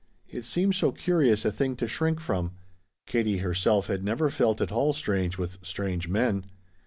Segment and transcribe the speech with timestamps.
[0.27, 2.53] It seemed so curious a thing to shrink from.
[3.05, 6.45] Katie herself had never felt at all strange with "strange men."